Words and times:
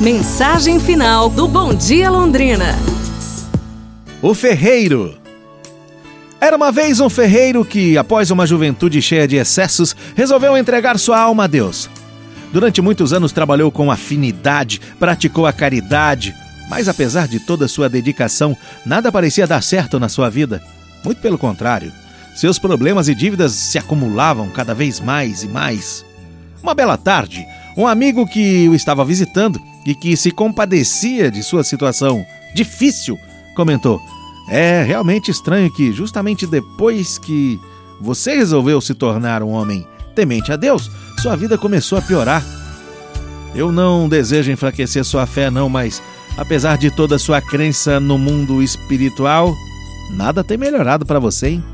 Mensagem 0.00 0.78
final 0.78 1.30
do 1.30 1.48
Bom 1.48 1.72
Dia 1.72 2.10
Londrina. 2.10 2.76
O 4.20 4.34
Ferreiro. 4.34 5.16
Era 6.38 6.54
uma 6.54 6.70
vez 6.70 7.00
um 7.00 7.08
ferreiro 7.08 7.64
que, 7.64 7.96
após 7.96 8.30
uma 8.30 8.46
juventude 8.46 9.00
cheia 9.00 9.26
de 9.26 9.36
excessos, 9.36 9.96
resolveu 10.14 10.54
entregar 10.54 10.98
sua 10.98 11.18
alma 11.18 11.44
a 11.44 11.46
Deus. 11.46 11.88
Durante 12.52 12.82
muitos 12.82 13.14
anos 13.14 13.32
trabalhou 13.32 13.72
com 13.72 13.90
afinidade, 13.90 14.82
praticou 15.00 15.46
a 15.46 15.52
caridade, 15.52 16.34
mas 16.68 16.90
apesar 16.90 17.26
de 17.26 17.40
toda 17.40 17.66
sua 17.66 17.88
dedicação, 17.88 18.54
nada 18.84 19.10
parecia 19.10 19.46
dar 19.46 19.62
certo 19.62 19.98
na 19.98 20.10
sua 20.10 20.28
vida. 20.28 20.62
Muito 21.02 21.22
pelo 21.22 21.38
contrário, 21.38 21.90
seus 22.34 22.58
problemas 22.58 23.08
e 23.08 23.14
dívidas 23.14 23.52
se 23.52 23.78
acumulavam 23.78 24.50
cada 24.50 24.74
vez 24.74 25.00
mais 25.00 25.42
e 25.42 25.48
mais. 25.48 26.04
Uma 26.62 26.74
bela 26.74 26.98
tarde, 26.98 27.46
um 27.78 27.86
amigo 27.86 28.26
que 28.26 28.68
o 28.68 28.74
estava 28.74 29.02
visitando 29.02 29.58
e 29.86 29.94
que 29.94 30.16
se 30.16 30.32
compadecia 30.32 31.30
de 31.30 31.42
sua 31.42 31.62
situação 31.62 32.26
difícil 32.54 33.18
comentou: 33.54 34.00
É 34.50 34.82
realmente 34.82 35.30
estranho 35.30 35.72
que, 35.72 35.92
justamente 35.92 36.46
depois 36.46 37.16
que 37.18 37.60
você 38.00 38.34
resolveu 38.34 38.80
se 38.80 38.94
tornar 38.94 39.42
um 39.42 39.50
homem 39.50 39.86
temente 40.14 40.52
a 40.52 40.56
Deus, 40.56 40.90
sua 41.22 41.36
vida 41.36 41.56
começou 41.56 41.96
a 41.96 42.02
piorar. 42.02 42.44
Eu 43.54 43.72
não 43.72 44.08
desejo 44.08 44.50
enfraquecer 44.50 45.04
sua 45.04 45.24
fé, 45.24 45.50
não, 45.50 45.68
mas 45.68 46.02
apesar 46.36 46.76
de 46.76 46.90
toda 46.90 47.18
sua 47.18 47.40
crença 47.40 47.98
no 47.98 48.18
mundo 48.18 48.62
espiritual, 48.62 49.54
nada 50.10 50.44
tem 50.44 50.58
melhorado 50.58 51.06
para 51.06 51.18
você, 51.18 51.48
hein? 51.48 51.64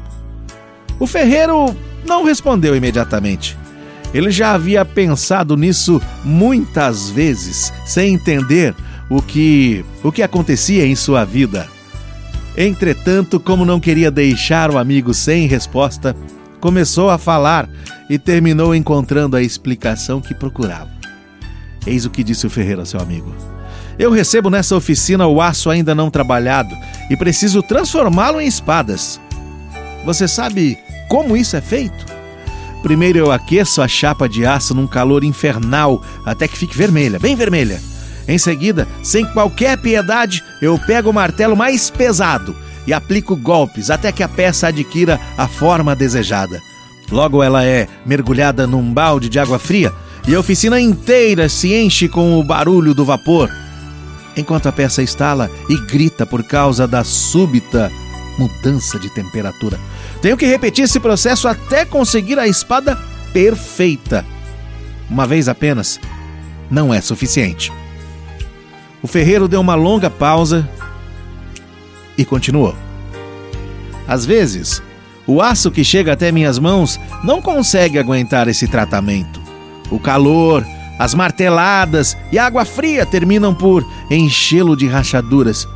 O 1.01 1.07
ferreiro 1.07 1.75
não 2.07 2.25
respondeu 2.25 2.77
imediatamente. 2.77 3.59
Ele 4.15 4.31
já 4.31 4.53
havia 4.53 4.85
pensado 4.85 5.57
nisso 5.57 6.01
muitas 6.25 7.11
vezes, 7.11 7.73
sem 7.85 8.15
entender 8.15 8.75
o 9.09 9.23
que 9.23 9.85
o 10.03 10.13
que 10.13 10.23
acontecia 10.23 10.87
em 10.87 10.95
sua 10.95 11.25
vida. 11.25 11.69
Entretanto, 12.57 13.41
como 13.41 13.65
não 13.65 13.81
queria 13.81 14.11
deixar 14.11 14.71
o 14.71 14.79
amigo 14.79 15.15
sem 15.15 15.47
resposta, 15.47 16.15
começou 16.61 17.09
a 17.09 17.17
falar 17.17 17.69
e 18.09 18.19
terminou 18.19 18.75
encontrando 18.75 19.37
a 19.37 19.43
explicação 19.43 20.21
que 20.21 20.35
procurava. 20.35 20.91
Eis 21.87 22.05
o 22.05 22.11
que 22.11 22.23
disse 22.23 22.47
o 22.47 22.51
ferreiro 22.51 22.83
a 22.83 22.87
seu 22.87 23.01
amigo. 23.01 23.35
Eu 23.99 24.11
recebo 24.11 24.51
nessa 24.51 24.77
oficina 24.77 25.27
o 25.27 25.41
aço 25.41 25.71
ainda 25.71 25.95
não 25.95 26.11
trabalhado 26.11 26.75
e 27.11 27.17
preciso 27.17 27.63
transformá-lo 27.63 28.41
em 28.41 28.47
espadas. 28.47 29.21
Você 30.05 30.29
sabe 30.29 30.79
como 31.09 31.37
isso 31.37 31.57
é 31.57 31.61
feito? 31.61 32.12
Primeiro 32.83 33.19
eu 33.19 33.31
aqueço 33.31 33.81
a 33.81 33.87
chapa 33.87 34.29
de 34.29 34.45
aço 34.45 34.75
num 34.75 34.87
calor 34.87 35.23
infernal 35.23 36.03
até 36.27 36.49
que 36.49 36.59
fique 36.59 36.77
vermelha, 36.77 37.19
bem 37.19 37.37
vermelha. 37.37 37.81
Em 38.27 38.39
seguida, 38.39 38.89
sem 39.03 39.25
qualquer 39.27 39.79
piedade, 39.79 40.43
eu 40.61 40.79
pego 40.79 41.11
o 41.11 41.15
martelo 41.15 41.57
mais 41.57 41.91
pesado 41.91 42.55
e 42.87 42.93
aplico 42.93 43.37
golpes 43.37 43.91
até 43.91 44.11
que 44.11 44.23
a 44.23 44.29
peça 44.29 44.69
adquira 44.69 45.21
a 45.39 45.47
forma 45.47 45.95
desejada. 45.95 46.61
Logo 47.11 47.43
ela 47.43 47.65
é 47.65 47.89
mergulhada 48.07 48.67
num 48.67 48.93
balde 48.93 49.29
de 49.29 49.39
água 49.39 49.59
fria 49.59 49.93
e 50.27 50.35
a 50.35 50.41
oficina 50.41 50.81
inteira 50.81 51.49
se 51.49 51.75
enche 51.75 52.09
com 52.09 52.39
o 52.39 52.45
barulho 52.45 52.95
do 52.95 53.05
vapor, 53.05 53.51
enquanto 54.37 54.69
a 54.69 54.73
peça 54.73 55.03
estala 55.03 55.51
e 55.69 55.77
grita 55.87 56.25
por 56.25 56.43
causa 56.43 56.87
da 56.87 57.05
súbita 57.05 57.91
mudança 58.39 58.99
de 58.99 59.11
temperatura. 59.11 59.79
Tenho 60.23 60.37
que 60.37 60.47
repetir 60.47 60.85
esse 60.85 61.01
processo 61.01 61.49
até 61.49 61.85
conseguir 61.85 62.39
a 62.39 62.47
espada 62.47 62.97
perfeita. 63.33 64.25
Uma 65.11 65.27
vez 65.27 65.49
apenas 65.49 66.01
não 66.71 66.95
é 66.95 67.01
suficiente. 67.01 67.73
O 69.03 69.09
ferreiro 69.09 69.49
deu 69.49 69.61
uma 69.61 69.75
longa 69.75 70.09
pausa 70.09 70.67
e 72.17 72.25
continuou. 72.25 72.77
Às 74.07 74.25
vezes, 74.25 74.81
o 75.27 75.43
aço 75.43 75.73
que 75.73 75.83
chega 75.83 76.13
até 76.13 76.31
minhas 76.31 76.57
mãos 76.57 77.01
não 77.25 77.43
consegue 77.43 77.99
aguentar 77.99 78.47
esse 78.47 78.69
tratamento. 78.69 79.43
O 79.91 79.99
calor, 79.99 80.65
as 81.01 81.15
marteladas 81.15 82.17
e 82.31 82.39
a 82.39 82.47
água 82.47 82.65
fria 82.65 83.05
terminam 83.05 83.53
por 83.53 83.85
enchê-lo 84.09 84.77
de 84.77 84.87
rachaduras. 84.87 85.67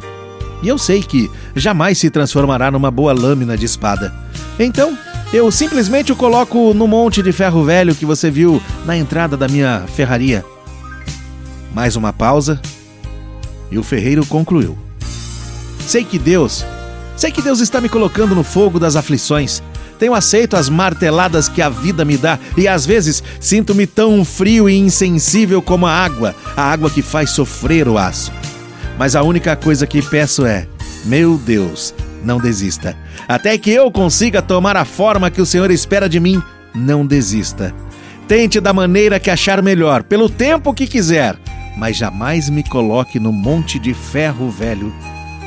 E 0.62 0.68
eu 0.68 0.78
sei 0.78 1.02
que 1.02 1.30
jamais 1.54 1.98
se 1.98 2.10
transformará 2.10 2.70
numa 2.70 2.90
boa 2.90 3.12
lâmina 3.12 3.56
de 3.56 3.66
espada. 3.66 4.12
Então, 4.58 4.96
eu 5.32 5.50
simplesmente 5.50 6.12
o 6.12 6.16
coloco 6.16 6.72
no 6.72 6.86
monte 6.86 7.22
de 7.22 7.32
ferro 7.32 7.64
velho 7.64 7.94
que 7.94 8.06
você 8.06 8.30
viu 8.30 8.62
na 8.84 8.96
entrada 8.96 9.36
da 9.36 9.48
minha 9.48 9.84
ferraria. 9.88 10.44
Mais 11.74 11.96
uma 11.96 12.12
pausa 12.12 12.60
e 13.70 13.78
o 13.78 13.82
ferreiro 13.82 14.24
concluiu: 14.24 14.78
Sei 15.80 16.04
que 16.04 16.18
Deus, 16.18 16.64
sei 17.16 17.30
que 17.30 17.42
Deus 17.42 17.60
está 17.60 17.80
me 17.80 17.88
colocando 17.88 18.34
no 18.34 18.44
fogo 18.44 18.78
das 18.78 18.96
aflições. 18.96 19.62
Tenho 19.98 20.14
aceito 20.14 20.56
as 20.56 20.68
marteladas 20.68 21.48
que 21.48 21.62
a 21.62 21.70
vida 21.70 22.04
me 22.04 22.18
dá 22.18 22.38
e 22.56 22.68
às 22.68 22.84
vezes 22.84 23.22
sinto-me 23.40 23.86
tão 23.86 24.24
frio 24.24 24.68
e 24.68 24.76
insensível 24.76 25.62
como 25.62 25.86
a 25.86 25.92
água, 25.92 26.34
a 26.54 26.62
água 26.62 26.90
que 26.90 27.00
faz 27.00 27.30
sofrer 27.30 27.88
o 27.88 27.96
aço. 27.96 28.30
Mas 28.98 29.14
a 29.14 29.22
única 29.22 29.54
coisa 29.56 29.86
que 29.86 30.02
peço 30.02 30.46
é: 30.46 30.66
meu 31.04 31.36
Deus, 31.36 31.94
não 32.24 32.38
desista. 32.38 32.96
Até 33.28 33.56
que 33.58 33.70
eu 33.70 33.90
consiga 33.90 34.42
tomar 34.42 34.76
a 34.76 34.84
forma 34.84 35.30
que 35.30 35.40
o 35.40 35.46
Senhor 35.46 35.70
espera 35.70 36.08
de 36.08 36.20
mim, 36.20 36.42
não 36.74 37.06
desista. 37.06 37.74
Tente 38.28 38.60
da 38.60 38.72
maneira 38.72 39.20
que 39.20 39.30
achar 39.30 39.62
melhor, 39.62 40.02
pelo 40.02 40.28
tempo 40.28 40.74
que 40.74 40.86
quiser, 40.86 41.36
mas 41.76 41.96
jamais 41.96 42.48
me 42.48 42.64
coloque 42.64 43.20
no 43.20 43.32
monte 43.32 43.78
de 43.78 43.94
ferro 43.94 44.50
velho 44.50 44.92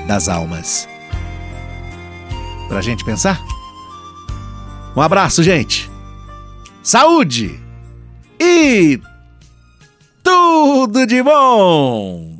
das 0.08 0.30
almas. 0.30 0.88
Pra 2.70 2.82
gente 2.82 3.04
pensar? 3.04 3.42
Um 4.96 5.02
abraço, 5.02 5.44
gente. 5.44 5.90
Saúde! 6.82 7.60
E 8.40 9.00
tudo 10.24 11.06
de 11.06 11.22
bom! 11.22 12.39